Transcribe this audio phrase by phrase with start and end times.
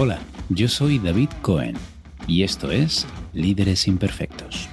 [0.00, 1.74] Hola, yo soy David Cohen
[2.28, 4.68] y esto es Líderes Imperfectos.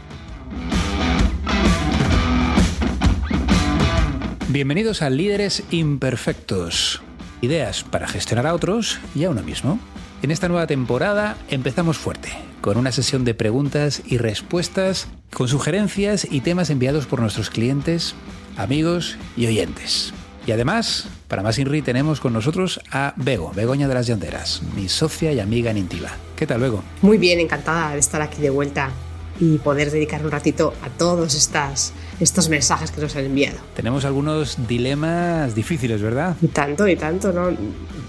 [4.50, 7.02] Bienvenidos a Líderes Imperfectos.
[7.42, 9.80] Ideas para gestionar a otros y a uno mismo.
[10.22, 12.30] En esta nueva temporada empezamos fuerte,
[12.62, 18.14] con una sesión de preguntas y respuestas con sugerencias y temas enviados por nuestros clientes,
[18.58, 20.14] amigos y oyentes.
[20.46, 24.90] Y además, para más INRI tenemos con nosotros a Bego, Begoña de las Llanderas, mi
[24.90, 26.10] socia y amiga en Intiva.
[26.36, 26.84] ¿Qué tal, Bego?
[27.02, 28.92] Muy bien, encantada de estar aquí de vuelta
[29.40, 33.58] y poder dedicar un ratito a todos estas, estos mensajes que nos han enviado.
[33.76, 36.36] Tenemos algunos dilemas difíciles, ¿verdad?
[36.42, 37.56] Y tanto, y tanto, ¿no?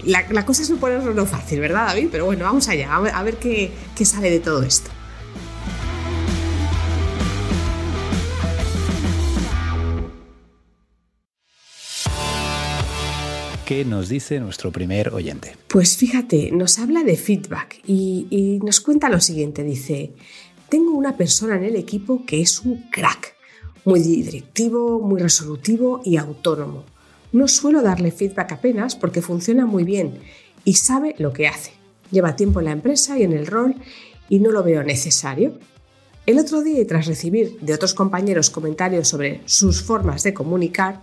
[0.05, 2.09] La, cosa es no ponerlo lo fácil, ¿verdad, David?
[2.11, 4.89] Pero bueno, vamos allá, a ver, qué, qué sale de todo esto.
[13.67, 15.57] ¿Qué nos dice nuestro primer oyente?
[15.67, 19.61] Pues fíjate, nos habla de feedback y, nos cuenta lo siguiente.
[19.65, 20.13] Dice,
[20.69, 23.35] tengo una persona en el equipo que es un crack,
[23.83, 26.85] muy directivo, muy resolutivo y autónomo.
[27.33, 30.17] No suelo darle feedback apenas porque funciona muy bien
[30.63, 31.71] y sabe lo que hace.
[32.09, 33.75] Lleva tiempo en la empresa y en el rol
[34.29, 35.59] y no lo veo necesario.
[36.25, 41.01] El otro día, tras recibir de otros compañeros comentarios sobre sus formas de comunicar,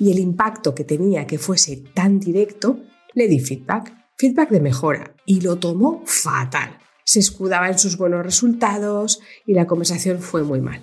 [0.00, 2.80] y el impacto que tenía que fuese tan directo,
[3.12, 6.78] le di feedback, feedback de mejora, y lo tomó fatal.
[7.04, 10.80] Se escudaba en sus buenos resultados y la conversación fue muy mal.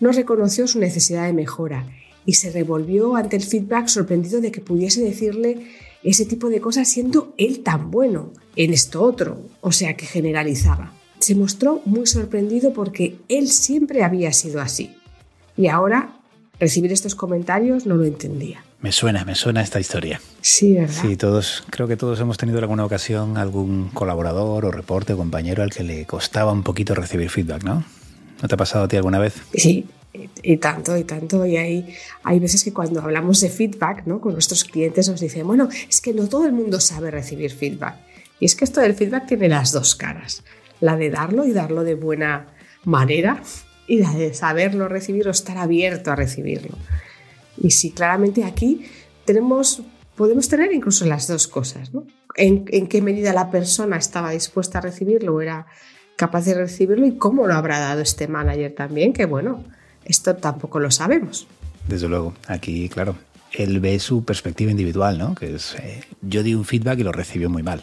[0.00, 1.86] No reconoció su necesidad de mejora
[2.26, 5.68] y se revolvió ante el feedback sorprendido de que pudiese decirle
[6.02, 10.92] ese tipo de cosas siendo él tan bueno en esto otro, o sea que generalizaba.
[11.20, 14.96] Se mostró muy sorprendido porque él siempre había sido así.
[15.56, 16.21] Y ahora
[16.62, 18.62] recibir estos comentarios no lo entendía.
[18.82, 20.20] Me suena, me suena esta historia.
[20.42, 20.94] Sí, ¿verdad?
[21.02, 25.16] Sí, todos, creo que todos hemos tenido en alguna ocasión algún colaborador o reporte o
[25.16, 27.82] compañero al que le costaba un poquito recibir feedback, ¿no?
[28.40, 29.42] ¿No te ha pasado a ti alguna vez?
[29.52, 29.86] Sí,
[30.40, 31.44] y tanto, y tanto.
[31.44, 34.20] Y hay, hay veces que cuando hablamos de feedback ¿no?
[34.20, 37.96] con nuestros clientes nos dicen, bueno, es que no todo el mundo sabe recibir feedback.
[38.38, 40.44] Y es que esto del feedback tiene las dos caras.
[40.78, 42.46] La de darlo y darlo de buena
[42.84, 43.42] manera
[43.92, 46.78] y la de saberlo recibir o estar abierto a recibirlo.
[47.58, 48.86] Y sí, claramente aquí
[49.26, 49.82] tenemos,
[50.16, 51.92] podemos tener incluso las dos cosas.
[51.92, 52.06] ¿no?
[52.34, 55.66] ¿En, qué medida la persona estaba dispuesta a recibirlo o era
[56.16, 59.62] capaz de recibirlo y cómo lo habrá dado este manager también, que bueno,
[60.06, 61.46] esto tampoco lo sabemos.
[61.86, 63.16] Desde luego, aquí, claro,
[63.52, 65.34] él ve su perspectiva individual, ¿no?
[65.34, 67.82] Que es, eh, yo di un feedback y lo recibió muy mal.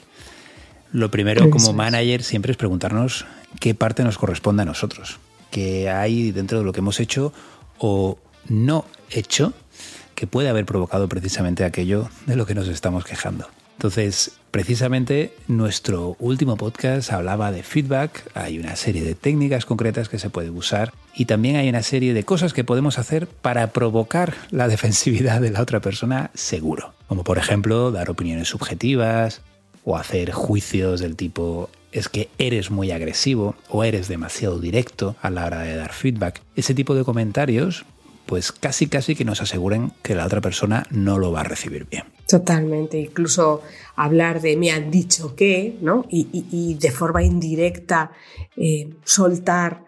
[0.91, 3.27] Lo primero como manager siempre es preguntarnos
[3.59, 5.19] qué parte nos corresponde a nosotros
[5.51, 7.33] que hay dentro de lo que hemos hecho
[7.77, 8.17] o
[8.47, 9.53] no hecho
[10.15, 13.47] que puede haber provocado precisamente aquello de lo que nos estamos quejando.
[13.79, 20.19] Entonces, precisamente nuestro último podcast hablaba de feedback, hay una serie de técnicas concretas que
[20.19, 24.33] se puede usar y también hay una serie de cosas que podemos hacer para provocar
[24.51, 29.41] la defensividad de la otra persona seguro, como por ejemplo dar opiniones subjetivas
[29.85, 35.29] o hacer juicios del tipo es que eres muy agresivo o eres demasiado directo a
[35.29, 36.41] la hora de dar feedback.
[36.55, 37.85] Ese tipo de comentarios
[38.29, 41.87] pues casi casi que nos aseguren que la otra persona no lo va a recibir
[41.89, 42.03] bien.
[42.27, 43.63] Totalmente, incluso
[43.95, 46.05] hablar de me han dicho que, ¿no?
[46.11, 48.11] Y, de forma indirecta
[48.55, 49.83] eh, soltar,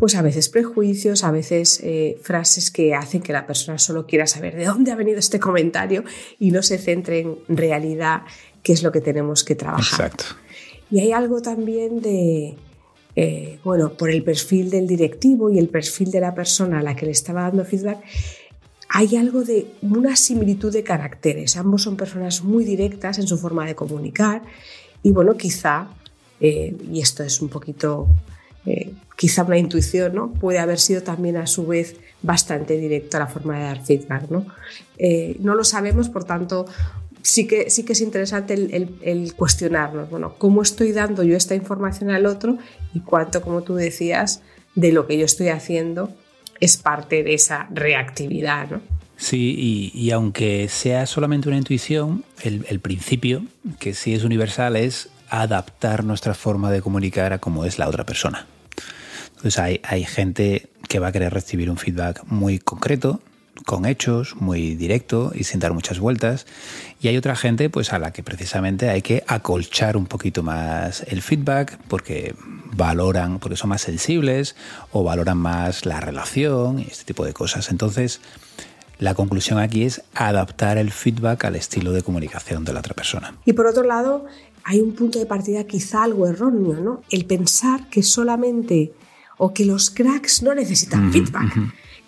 [0.00, 4.26] pues a veces prejuicios, a veces eh, frases que hacen que la persona solo quiera
[4.26, 6.02] saber de dónde ha venido este comentario
[6.40, 8.22] y no se centre en realidad
[8.64, 10.08] qué es lo que tenemos que trabajar.
[10.08, 10.24] Exacto.
[10.90, 12.56] Y hay algo también de,
[13.16, 16.96] eh, bueno, por el perfil del directivo y el perfil de la persona a la
[16.96, 18.02] que le estaba dando feedback,
[18.88, 21.56] hay algo de una similitud de caracteres.
[21.56, 24.42] Ambos son personas muy directas en su forma de comunicar
[25.02, 25.88] y bueno, quizá,
[26.40, 28.08] eh, y esto es un poquito,
[28.66, 30.32] eh, quizá una intuición, ¿no?
[30.32, 34.30] Puede haber sido también a su vez bastante directo a la forma de dar feedback,
[34.30, 34.46] ¿no?
[35.40, 36.66] no lo sabemos, por tanto,
[37.24, 42.10] sí que, sí que es interesante el, cuestionarnos, bueno, ¿cómo estoy dando yo esta información
[42.10, 42.58] al otro
[42.92, 44.42] y cuánto, como tú decías,
[44.74, 46.14] de lo que yo estoy haciendo
[46.60, 48.80] es parte de esa reactividad, ¿no?
[49.16, 53.44] Sí, y, aunque sea solamente una intuición, el, principio,
[53.78, 58.04] que sí es universal, es adaptar nuestra forma de comunicar a cómo es la otra
[58.04, 58.46] persona.
[59.28, 63.20] Entonces hay, hay gente que va a querer recibir un feedback muy concreto,
[63.66, 66.46] con hechos, muy directo y sin dar muchas vueltas.
[67.00, 71.04] Y hay otra gente pues a la que precisamente hay que acolchar un poquito más
[71.08, 72.34] el feedback porque
[72.72, 74.56] valoran, porque son más sensibles
[74.90, 77.70] o valoran más la relación y este tipo de cosas.
[77.70, 78.20] Entonces,
[78.98, 83.36] La conclusión aquí es adaptar el feedback al estilo de comunicación de la otra persona.
[83.44, 84.26] Y por otro lado,
[84.62, 87.02] hay un punto de partida quizá algo erróneo, ¿no?
[87.10, 88.92] El pensar que solamente
[89.38, 91.54] o que los cracks no necesitan feedback.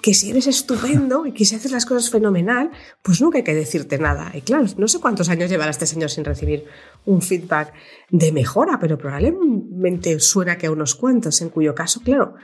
[0.00, 2.70] Que si eres estupendo y que si haces las cosas fenomenal,
[3.02, 4.31] pues nunca hay que decirte nada.
[4.34, 6.64] Y claro, no sé cuántos años llevará este señor sin recibir
[7.05, 7.73] un feedback
[8.11, 12.34] de mejora, pero probablemente suena que a unos cuantos, en cuyo caso, claro,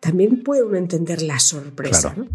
[0.00, 2.14] también puede uno entender la sorpresa.
[2.16, 2.26] ¿no?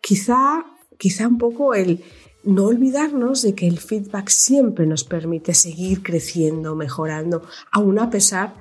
[0.00, 0.64] Quizá,
[0.98, 2.02] quizá un poco el
[2.46, 8.54] no olvidarnos de que el feedback siempre nos permite seguir creciendo, mejorando, aún a pesar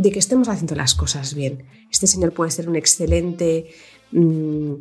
[0.00, 1.64] de que estemos haciendo las cosas bien.
[1.90, 3.70] Este señor puede ser un excelente,
[4.12, 4.72] mm,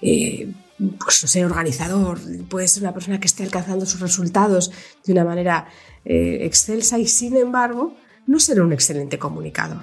[0.00, 0.52] eh,
[0.98, 4.70] pues organizador, puede ser una persona que esté alcanzando sus resultados
[5.04, 5.66] de una manera
[6.04, 7.96] eh, excelsa y sin embargo
[8.28, 9.82] no ser un excelente comunicador.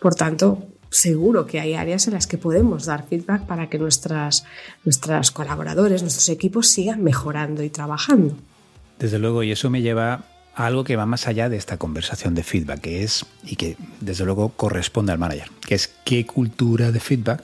[0.00, 4.44] Por tanto, seguro que hay áreas en las que podemos dar feedback para que nuestras,
[4.86, 8.36] nuestras colaboradores, nuestros equipos sigan mejorando y trabajando.
[8.98, 10.24] Desde luego, y eso me lleva
[10.66, 14.24] algo que va más allá de esta conversación de feedback, que es, y que desde
[14.24, 17.42] luego corresponde al manager, que es qué cultura de feedback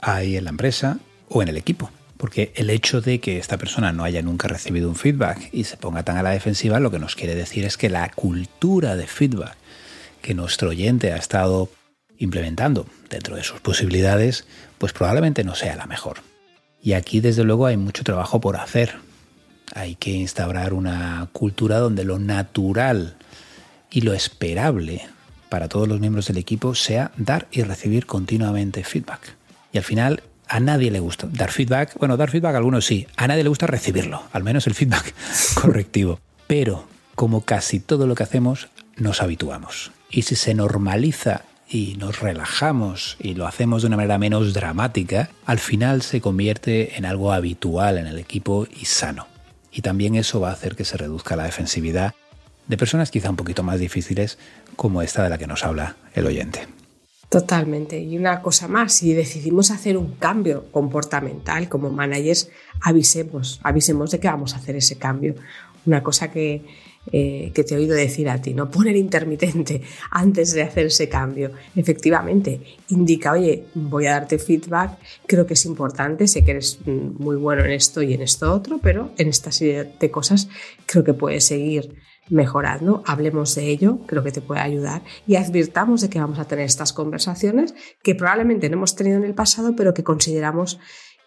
[0.00, 0.98] hay en la empresa
[1.28, 1.90] o en el equipo.
[2.18, 5.76] Porque el hecho de que esta persona no haya nunca recibido un feedback y se
[5.76, 9.06] ponga tan a la defensiva, lo que nos quiere decir es que la cultura de
[9.06, 9.56] feedback
[10.22, 11.70] que nuestro oyente ha estado
[12.18, 14.46] implementando dentro de sus posibilidades,
[14.78, 16.18] pues probablemente no sea la mejor.
[16.82, 18.94] Y aquí desde luego hay mucho trabajo por hacer.
[19.74, 23.16] Hay que instaurar una cultura donde lo natural
[23.90, 25.02] y lo esperable
[25.48, 29.36] para todos los miembros del equipo sea dar y recibir continuamente feedback.
[29.72, 31.96] Y al final a nadie le gusta dar feedback.
[31.98, 33.06] Bueno, dar feedback a algunos sí.
[33.16, 35.14] A nadie le gusta recibirlo, al menos el feedback
[35.54, 36.20] correctivo.
[36.46, 39.92] Pero como casi todo lo que hacemos, nos habituamos.
[40.10, 45.30] Y si se normaliza y nos relajamos y lo hacemos de una manera menos dramática,
[45.46, 49.33] al final se convierte en algo habitual en el equipo y sano.
[49.74, 52.14] Y también eso va a hacer que se reduzca la defensividad
[52.68, 54.38] de personas quizá un poquito más difíciles
[54.76, 56.66] como esta de la que nos habla el oyente.
[57.28, 57.98] Totalmente.
[57.98, 62.48] Y una cosa más, si decidimos hacer un cambio comportamental como managers,
[62.80, 65.34] avisemos, avisemos de que vamos a hacer ese cambio.
[65.84, 66.64] Una cosa que,
[67.12, 68.70] eh, que te he oído decir a ti, ¿no?
[68.70, 71.52] Poner intermitente antes de hacer ese cambio.
[71.76, 77.22] Efectivamente, indica, oye, voy a darte feedback, creo que es importante, sé que eres mm,
[77.22, 80.48] muy bueno en esto y en esto otro, pero en esta serie de cosas
[80.86, 81.94] creo que puedes seguir
[82.30, 86.46] mejorando, hablemos de ello, creo que te puede ayudar y advirtamos de que vamos a
[86.46, 90.78] tener estas conversaciones que probablemente no hemos tenido en el pasado, pero que consideramos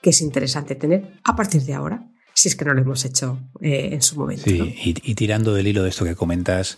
[0.02, 2.08] que es interesante tener a partir de ahora
[2.38, 4.44] si es que no lo hemos hecho eh, en su momento.
[4.46, 6.78] Sí, y, tirando del hilo de esto que comentas,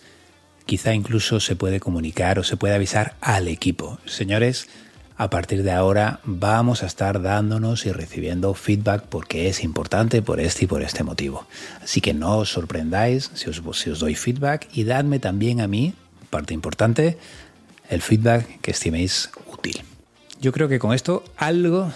[0.66, 4.00] quizá incluso se puede comunicar o se puede avisar al equipo.
[4.06, 4.70] Señores,
[5.18, 10.40] a partir de ahora vamos a estar dándonos y recibiendo feedback porque es importante por
[10.40, 11.46] este y por este motivo.
[11.84, 15.68] Así que no os sorprendáis si os, si os doy feedback y dadme también a
[15.68, 15.94] mí,
[16.30, 17.18] parte importante,
[17.90, 19.82] el feedback que estiméis útil.
[20.40, 21.92] Yo creo que con esto algo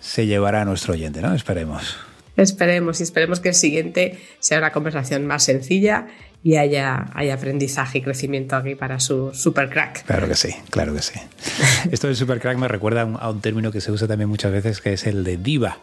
[0.00, 1.34] se llevará a nuestro oyente, ¿no?
[1.34, 1.98] Esperemos.
[2.36, 6.06] Esperemos y esperemos que el siguiente sea una conversación más sencilla
[6.44, 10.04] y haya, haya aprendizaje y crecimiento aquí para su super crack.
[10.04, 11.20] Claro que sí, claro que sí.
[11.92, 14.80] Esto del super crack me recuerda a un, término que se usa también muchas veces,
[14.80, 15.78] que es el de diva.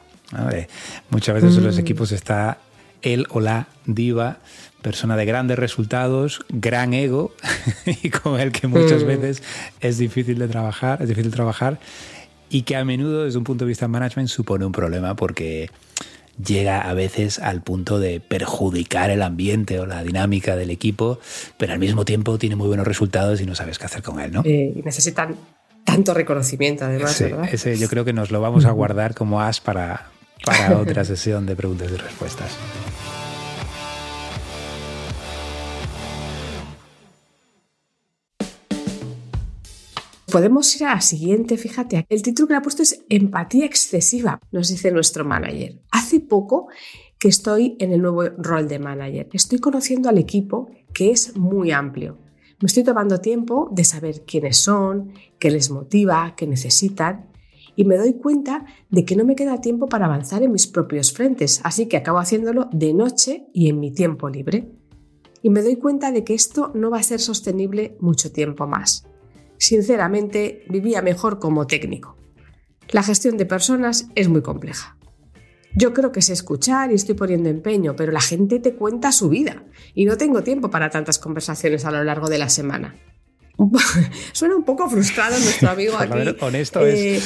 [1.09, 1.79] Muchas veces en los mm.
[1.79, 2.59] equipos está
[3.01, 4.37] el o la diva,
[4.81, 7.33] persona de grandes resultados, gran ego
[7.85, 9.07] y con el que muchas mm.
[9.07, 9.43] veces
[9.79, 11.79] es difícil de trabajar, es difícil trabajar
[12.49, 15.69] y que a menudo desde un punto de vista de management supone un problema porque
[16.43, 21.19] llega a veces al punto de perjudicar el ambiente o la dinámica del equipo,
[21.57, 24.31] pero al mismo tiempo tiene muy buenos resultados y no sabes qué hacer con él,
[24.31, 24.41] ¿no?
[24.45, 25.35] Eh, necesitan
[25.83, 27.49] tanto reconocimiento, además, ¿verdad?
[27.51, 30.07] Ese yo creo que nos lo vamos a guardar como as para,
[30.45, 32.57] para otra sesión de preguntas y respuestas.
[40.31, 44.39] Podemos ir a la siguiente, fíjate, el título que le ha puesto es Empatía excesiva,
[44.51, 45.81] nos dice nuestro manager.
[45.91, 46.67] Hace poco
[47.17, 49.27] que estoy en el nuevo rol de manager.
[49.33, 52.19] Estoy conociendo al equipo que es muy amplio.
[52.61, 57.31] Me estoy tomando tiempo de saber quiénes son, qué les motiva, qué necesitan
[57.75, 61.11] y me doy cuenta de que no me queda tiempo para avanzar en mis propios
[61.11, 64.69] frentes, así que acabo haciéndolo de noche y en mi tiempo libre.
[65.41, 69.08] Y me doy cuenta de que esto no va a ser sostenible mucho tiempo más
[69.59, 72.17] sinceramente vivía mejor como técnico.
[72.89, 74.97] La gestión de personas es muy compleja.
[75.75, 79.29] Yo creo que sé escuchar y estoy poniendo empeño, pero la gente te cuenta su
[79.29, 79.63] vida
[79.93, 82.95] y no tengo tiempo para tantas conversaciones a lo largo de la semana.
[84.31, 86.35] Suena un poco frustrado nuestro amigo aquí.
[86.41, 86.95] honesto es.
[86.95, 87.21] Eh,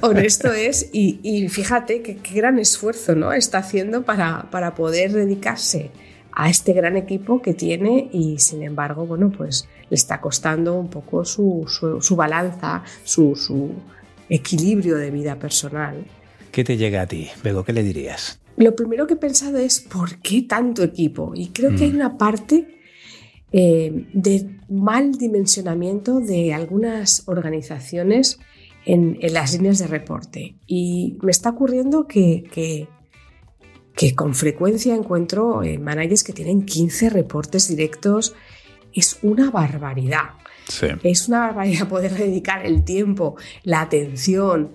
[0.00, 3.32] honesto es, y, fíjate qué gran esfuerzo ¿no?
[3.32, 5.90] está haciendo para, para, poder dedicarse
[6.32, 10.88] a este gran equipo que tiene y sin embargo, bueno, pues le está costando un
[10.88, 11.64] poco su,
[12.00, 13.70] su, balanza, su, su
[14.28, 16.04] equilibrio de vida personal.
[16.50, 17.64] ¿Qué te llega a ti, Bego?
[17.64, 18.40] ¿Qué le dirías?
[18.56, 21.32] Lo primero que he pensado es ¿por qué tanto equipo?
[21.34, 21.96] Y creo que hay mm.
[21.96, 22.76] una parte
[23.52, 28.38] eh, de mal dimensionamiento de algunas organizaciones
[28.86, 30.56] en, las líneas de reporte.
[30.66, 32.44] Y me está ocurriendo que,
[33.94, 38.34] que, con frecuencia encuentro eh, managers que tienen 15 reportes directos.
[38.96, 40.30] Es una barbaridad.
[41.04, 44.72] Es una barbaridad poder dedicar el tiempo, la atención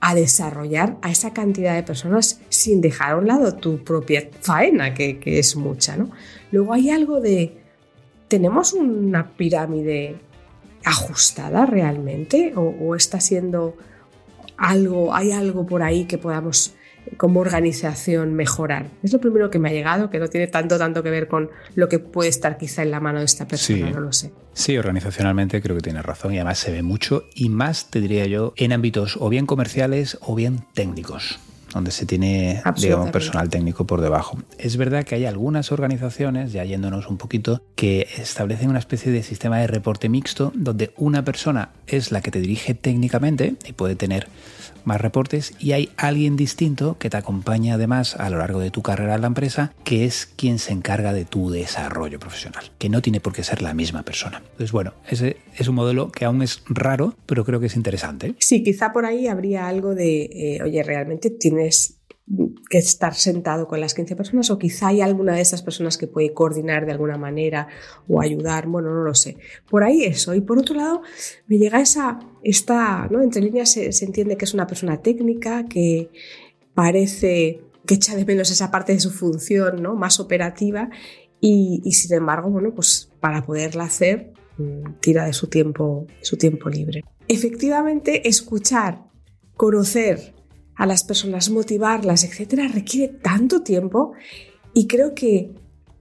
[0.00, 4.94] a desarrollar a esa cantidad de personas sin dejar a un lado tu propia faena,
[4.94, 5.96] que, que es mucha.
[5.96, 6.10] ¿no?
[6.50, 7.58] Luego hay algo de,
[8.28, 10.16] tenemos una pirámide
[10.84, 13.76] ajustada realmente o, está siendo
[14.56, 16.74] algo, hay algo por ahí que podamos
[17.16, 18.86] como organización mejorar.
[19.02, 21.50] Es lo primero que me ha llegado, que no tiene tanto, tanto que ver con
[21.74, 24.32] lo que puede estar quizá en la mano de esta persona, no lo sé.
[24.52, 28.26] Sí, organizacionalmente creo que tiene razón y además se ve mucho y más, te diría
[28.26, 31.38] yo, en ámbitos o bien comerciales o bien técnicos
[31.74, 34.38] donde se tiene, digamos, personal técnico por debajo.
[34.58, 39.24] Es verdad que hay algunas organizaciones, ya yéndonos un poquito, que establecen una especie de
[39.24, 43.96] sistema de reporte mixto donde una persona es la que te dirige técnicamente y puede
[43.96, 44.28] tener
[44.84, 48.82] más reportes y hay alguien distinto que te acompaña además a lo largo de tu
[48.82, 53.02] carrera en la empresa, que es quien se encarga de tu desarrollo profesional, que no
[53.02, 54.38] tiene por qué ser la misma persona.
[54.44, 58.34] Entonces, bueno, ese es un modelo que aún es raro, pero creo que es interesante.
[58.38, 61.98] Sí, quizá por ahí habría algo de, eh, oye, realmente tienes
[62.70, 66.06] que estar sentado con las 15 personas o quizá hay alguna de esas personas que
[66.06, 67.68] puede coordinar de alguna manera
[68.08, 69.36] o ayudar, bueno, no lo sé.
[69.68, 70.34] Por ahí eso.
[70.34, 71.02] Y por otro lado,
[71.46, 73.22] me llega esa, esta, ¿no?
[73.22, 76.10] Entre líneas se, entiende que es una persona técnica, que
[76.72, 79.94] parece que echa de menos esa parte de su función, ¿no?
[79.94, 80.88] Más operativa
[81.40, 86.38] y, y sin embargo, bueno, pues para poderla hacer, mm, tira de su tiempo, su
[86.38, 87.04] tiempo libre.
[87.28, 89.04] Efectivamente, escuchar,
[89.56, 90.34] conocer,
[90.76, 94.12] a las personas, motivarlas, etcétera, requiere tanto tiempo
[94.72, 95.54] y creo que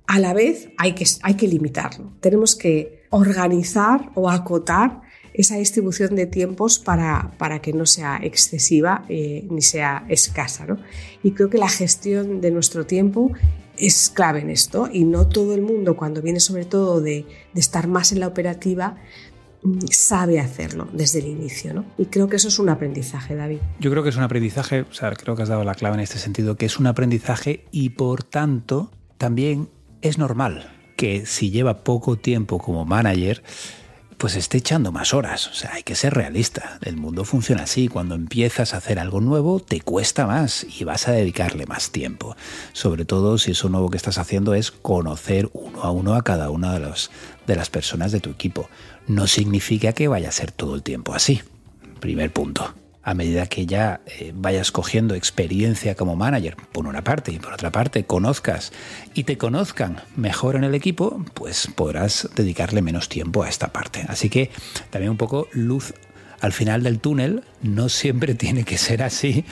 [0.08, 2.14] a la vez hay que, hay que limitarlo.
[2.20, 5.02] Tenemos que organizar o acotar
[5.34, 10.66] esa distribución de tiempos para, para que no sea excesiva eh, ni sea escasa.
[11.24, 13.32] Y creo que la gestión de nuestro tiempo
[13.78, 17.60] es clave en esto y no todo el mundo, cuando viene sobre todo de, de
[17.60, 18.98] estar más en la operativa,
[19.90, 21.86] sabe hacerlo desde el inicio, ¿no?
[21.98, 23.60] Y creo que eso es un aprendizaje, David.
[23.80, 26.02] Yo creo que es un aprendizaje, o sea, creo que has dado la clave en
[26.02, 29.70] este sentido, que es un aprendizaje y por tanto también
[30.02, 33.44] es normal que si lleva poco tiempo como manager,
[34.18, 35.48] pues esté echando más horas.
[35.48, 36.80] O sea, hay que ser realista.
[36.82, 37.88] El mundo funciona así.
[37.88, 42.36] Cuando empiezas a hacer algo nuevo, te cuesta más y vas a dedicarle más tiempo.
[42.74, 46.50] Sobre todo si eso nuevo que estás haciendo es conocer uno a uno a cada
[46.50, 47.12] una de, los,
[47.48, 48.70] de las personas de tu equipo
[49.08, 51.42] no significa que vaya a ser todo el tiempo así.
[52.00, 52.74] Primer punto.
[53.04, 57.54] A medida que ya eh, vayas cogiendo experiencia como manager, por una parte, y por
[57.54, 58.72] otra parte, conozcas
[59.14, 64.06] y te conozcan mejor en el equipo, pues podrás dedicarle menos tiempo a esta parte.
[64.08, 64.52] Así que
[64.90, 65.94] también un poco luz
[66.44, 69.46] al final del túnel no siempre tiene que ser así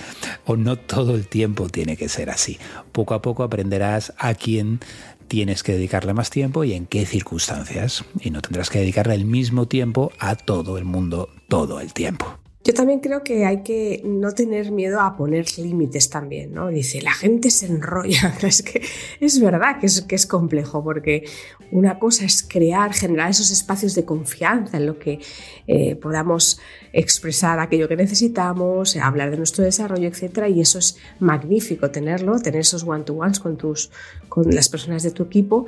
[0.45, 2.59] o no todo el tiempo tiene que ser así.
[2.91, 4.81] Poco a poco aprenderás a quién
[5.29, 8.03] tienes que dedicarle más tiempo y en qué circunstancias.
[8.19, 12.37] Y no tendrás que dedicarle el mismo tiempo a todo el mundo todo el tiempo.
[12.63, 16.67] Yo también creo que hay que no tener miedo a poner límites también, ¿no?
[16.67, 18.83] Dice, la gente se enrolla, es que
[19.19, 21.23] es verdad que es, que es complejo, porque
[21.71, 25.19] una cosa es crear, generar esos espacios de confianza en lo que
[25.65, 26.59] eh, podamos
[26.93, 30.49] expresar aquello que necesitamos, hablar de nuestro desarrollo, etc.
[30.53, 33.89] Y eso es magnífico tenerlo, tener esos one-to-ones con, tus,
[34.29, 35.65] con las personas de tu equipo,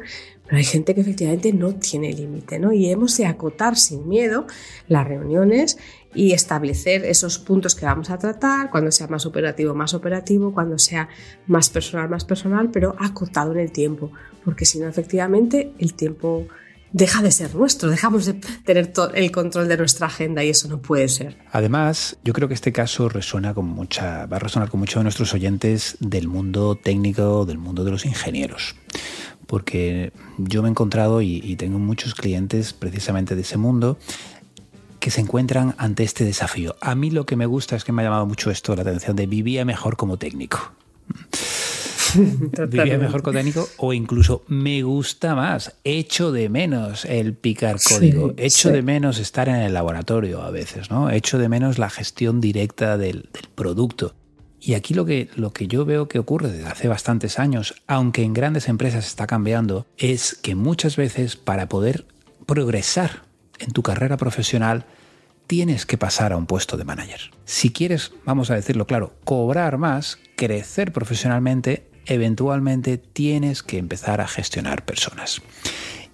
[0.57, 2.73] hay gente que efectivamente no tiene límite, ¿no?
[2.73, 4.45] Y hemos de acotar sin miedo
[4.87, 5.77] las reuniones
[6.13, 10.77] y establecer esos puntos que vamos a tratar, cuando sea más operativo, más operativo, cuando
[10.77, 11.09] sea
[11.47, 14.11] más personal, más personal, pero acotado en el tiempo,
[14.43, 16.47] porque si no, efectivamente, el tiempo
[16.91, 18.33] deja de ser nuestro, dejamos de
[18.63, 21.37] tener el control de nuestra agenda y eso no puede ser.
[21.51, 25.03] Además, yo creo que este caso resuena con mucha, va a resonar con muchos de
[25.03, 28.75] nuestros oyentes del mundo técnico, del mundo de los ingenieros
[29.47, 33.97] porque yo me he encontrado y, y, tengo muchos clientes precisamente de ese mundo
[35.03, 36.77] que se encuentran ante este desafío.
[36.79, 39.17] A mí lo que me gusta es que me ha llamado mucho esto la atención
[39.17, 40.71] de vivía mejor como técnico.
[42.69, 48.33] vivía mejor con técnico o incluso me gusta más, echo de menos el picar código,
[48.37, 51.09] echo de menos estar en el laboratorio a veces, ¿no?
[51.09, 54.15] Echo de menos la gestión directa del, del producto.
[54.65, 58.23] Y aquí lo que, lo que yo veo que ocurre desde hace bastantes años, aunque
[58.23, 62.05] en grandes empresas está cambiando, es que muchas veces para poder
[62.45, 63.23] progresar
[63.59, 64.85] en tu carrera profesional,
[65.47, 67.31] tienes que pasar a un puesto de manager.
[67.43, 74.29] Si quieres, vamos a decirlo claro, cobrar más, crecer profesionalmente, eventualmente tienes que empezar a
[74.29, 75.41] gestionar personas.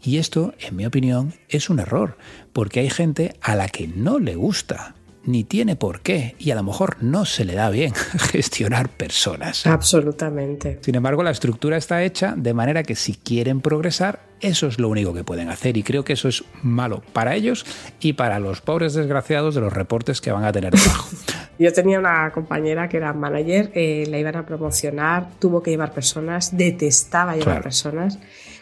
[0.02, 2.18] Y esto, en mi opinión, es un error,
[2.52, 4.96] porque hay gente a la que no le gusta
[5.26, 7.94] ni tiene por qué y a lo mejor no se le da bien
[8.32, 9.66] gestionar personas.
[9.68, 10.80] Absolutamente.
[10.82, 14.88] Sin embargo, la estructura está hecha de manera que si quieren progresar, eso es lo
[14.88, 17.66] único que pueden hacer y creo que eso es malo para ellos
[18.00, 21.10] y para los pobres desgraciados de los reportes que van a tener debajo.
[21.60, 25.94] Yo tenía una compañera que era manager, eh, la iban a promocionar, tuvo que llevar
[25.94, 28.18] personas, detestaba llevar personas,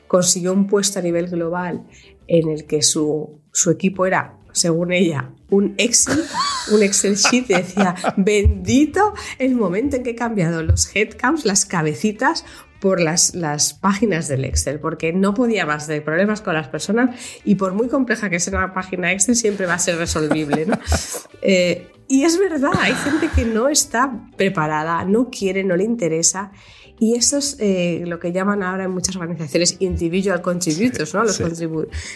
[0.07, 1.83] consiguió un puesto a nivel global
[2.27, 6.23] en el que su, su equipo era según ella, un Excel,
[6.71, 12.43] un Excel sheet, decía, bendito el momento en que he cambiado los headcounts, las cabecitas,
[12.79, 17.19] por las, las, páginas del Excel, porque no podía más de problemas con las personas
[17.43, 20.67] y por muy compleja que sea una página Excel, siempre va a ser resolvible.
[21.43, 26.51] Eh, y es verdad, hay gente que no está preparada, no quiere, no le interesa
[26.99, 31.23] y eso es eh, lo que llaman ahora en muchas organizaciones individual contributors, ¿no?
[31.23, 31.39] Los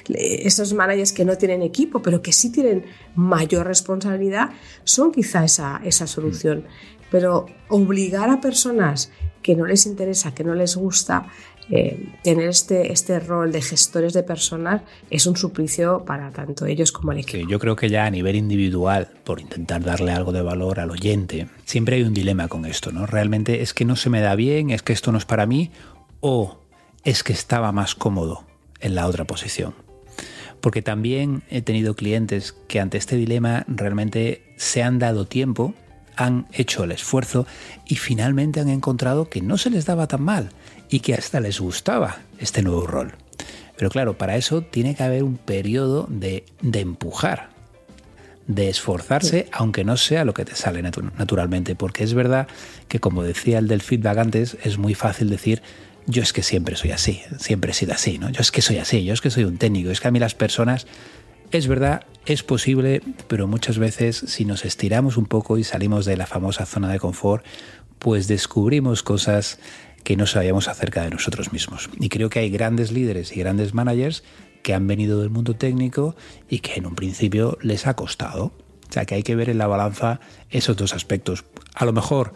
[0.09, 2.85] esos managers que no tienen equipo, pero que sí tienen
[3.15, 4.49] mayor responsabilidad,
[4.83, 6.65] son quizá esa, esa solución.
[7.11, 9.11] Pero obligar a personas
[9.43, 11.27] que no les interesa, que no les gusta,
[11.73, 16.91] eh, tener este, este rol de gestores de personas es un suplicio para tanto ellos
[16.91, 17.49] como el equipo.
[17.49, 21.47] yo creo que ya a nivel individual, por intentar darle algo de valor al oyente,
[21.63, 23.05] siempre hay un dilema con esto, ¿no?
[23.05, 25.71] Realmente es que no se me da bien, es que esto no es para mí,
[26.19, 26.59] o
[27.05, 28.43] es que estaba más cómodo
[28.81, 29.73] en la otra posición.
[30.59, 35.73] Porque también he tenido clientes que ante este dilema realmente se han dado tiempo,
[36.17, 37.47] han hecho el esfuerzo
[37.85, 40.49] y finalmente han encontrado que no se les daba tan mal
[40.91, 43.13] y que hasta les gustaba este nuevo rol.
[43.77, 47.49] Pero claro, para eso tiene que haber un periodo de, empujar,
[48.45, 52.47] de esforzarse, aunque no sea lo que te sale naturalmente, porque es verdad
[52.89, 55.63] que como decía el del feedback antes, es muy fácil decir,
[56.05, 58.29] yo es que siempre soy así, siempre he sido así, ¿no?
[58.29, 60.19] Yo es que soy así, yo es que soy un técnico, es que a mí
[60.19, 60.85] las personas,
[61.51, 66.17] es verdad, es posible, pero muchas veces si nos estiramos un poco y salimos de
[66.17, 67.45] la famosa zona de confort,
[67.97, 69.59] pues descubrimos cosas
[70.03, 71.89] que no sabíamos acerca de nosotros mismos.
[71.99, 74.23] Y creo que hay grandes líderes y grandes managers
[74.63, 76.15] que han venido del mundo técnico
[76.49, 78.45] y que en un principio les ha costado.
[78.89, 81.45] O sea que hay que ver en la balanza esos dos aspectos.
[81.73, 82.33] A lo mejor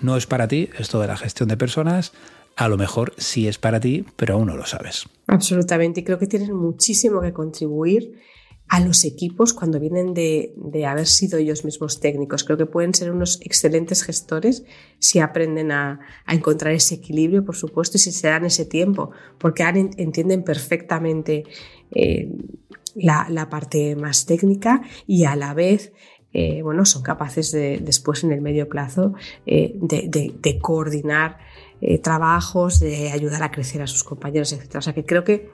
[0.00, 2.12] no es para ti esto de la gestión de personas,
[2.56, 5.08] a lo mejor sí es para ti, pero aún no lo sabes.
[5.26, 8.20] Absolutamente, y creo que tienes muchísimo que contribuir
[8.68, 10.52] a los equipos cuando vienen de,
[10.86, 12.44] haber sido ellos mismos técnicos.
[12.44, 14.64] Creo que pueden ser unos excelentes gestores
[14.98, 19.62] si aprenden a, encontrar ese equilibrio, por supuesto, y si se dan ese tiempo, porque
[19.62, 21.44] entienden perfectamente
[21.92, 22.30] eh,
[22.94, 25.92] la, parte más técnica y a la vez
[26.34, 29.14] eh, bueno, son capaces de, después en el medio plazo
[29.46, 31.38] eh, de, coordinar
[32.02, 34.76] trabajos, de ayudar a crecer a sus compañeros, etc.
[34.76, 35.52] O sea que creo que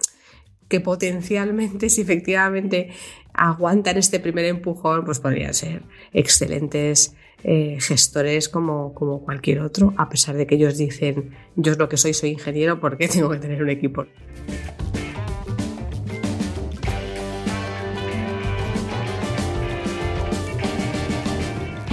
[0.68, 2.90] que potencialmente, si efectivamente
[3.32, 10.08] aguantan este primer empujón, pues podrían ser excelentes eh, gestores como, como cualquier otro, a
[10.08, 13.28] pesar de que ellos dicen, yo es lo que soy, soy ingeniero, ¿por qué tengo
[13.30, 14.06] que tener un equipo?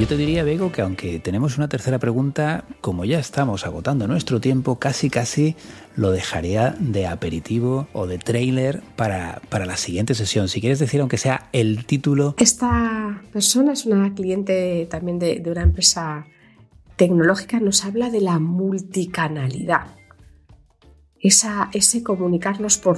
[0.02, 4.42] Yo te diría, Bego, que aunque tenemos una tercera pregunta, como ya estamos agotando nuestro
[4.42, 5.56] tiempo, casi casi
[5.96, 10.48] lo dejaría de aperitivo o de trailer para, para la siguiente sesión.
[10.48, 12.34] Si quieres decir, aunque sea el título.
[12.40, 16.26] Esta persona es una cliente también de, de una empresa
[16.96, 19.86] tecnológica, nos habla de la multicanalidad.
[21.20, 22.98] Esa, ese comunicarnos por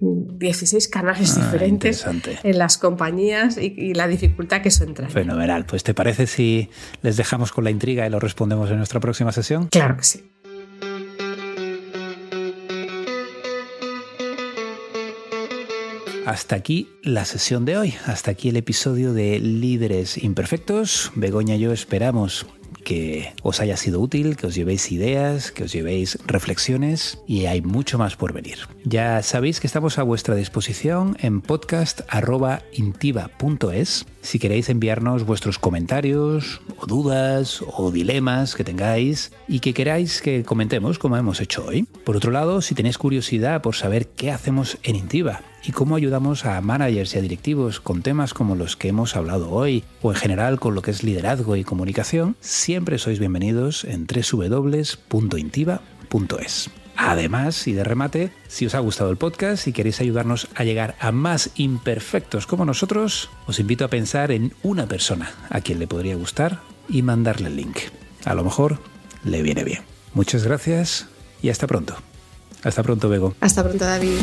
[0.00, 2.06] 16 canales ah, diferentes
[2.42, 5.08] en las compañías y, la dificultad que eso entra.
[5.08, 5.64] Fenomenal.
[5.66, 6.70] Pues ¿te parece si
[7.02, 9.68] les dejamos con la intriga y lo respondemos en nuestra próxima sesión?
[9.68, 10.30] Claro que sí.
[16.26, 21.10] Hasta aquí la sesión de hoy, hasta aquí el episodio de Líderes Imperfectos.
[21.14, 22.46] Begoña y yo esperamos
[22.88, 27.60] que os haya sido útil, que os llevéis ideas, que os llevéis reflexiones y hay
[27.60, 28.60] mucho más por venir.
[28.82, 36.86] Ya sabéis que estamos a vuestra disposición en podcast.intiva.es si queréis enviarnos vuestros comentarios o
[36.86, 41.82] dudas o dilemas que tengáis y que queráis que comentemos como hemos hecho hoy.
[42.06, 46.44] Por otro lado, si tenéis curiosidad por saber qué hacemos en Intiva y cómo ayudamos
[46.44, 50.16] a managers y a directivos con temas como los que hemos hablado hoy o en
[50.18, 55.80] general con lo que es liderazgo y comunicación, siempre sois bienvenidos en www.intiva.es.
[57.00, 60.96] Además, y de remate, si os ha gustado el podcast y queréis ayudarnos a llegar
[60.98, 65.86] a más imperfectos como nosotros, os invito a pensar en una persona a quien le
[65.86, 67.78] podría gustar y mandarle el link.
[68.24, 68.80] A lo mejor
[69.24, 69.82] le viene bien.
[70.12, 71.06] Muchas gracias
[71.40, 71.94] y hasta pronto.
[72.64, 73.34] Hasta pronto, Bego.
[73.40, 74.18] Hasta pronto, David.